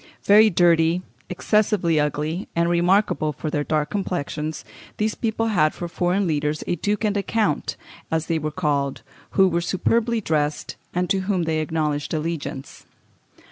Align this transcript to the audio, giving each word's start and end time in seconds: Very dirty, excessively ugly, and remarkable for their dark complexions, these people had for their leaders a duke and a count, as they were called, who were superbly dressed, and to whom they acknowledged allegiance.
Very 0.23 0.49
dirty, 0.49 1.03
excessively 1.29 1.99
ugly, 1.99 2.47
and 2.55 2.67
remarkable 2.71 3.31
for 3.33 3.51
their 3.51 3.63
dark 3.63 3.91
complexions, 3.91 4.65
these 4.97 5.13
people 5.13 5.49
had 5.49 5.75
for 5.75 5.87
their 5.87 6.19
leaders 6.19 6.63
a 6.65 6.73
duke 6.75 7.03
and 7.03 7.15
a 7.15 7.21
count, 7.21 7.75
as 8.09 8.25
they 8.25 8.39
were 8.39 8.49
called, 8.49 9.03
who 9.37 9.47
were 9.47 9.61
superbly 9.61 10.19
dressed, 10.19 10.75
and 10.91 11.07
to 11.11 11.19
whom 11.29 11.43
they 11.43 11.59
acknowledged 11.59 12.15
allegiance. 12.15 12.87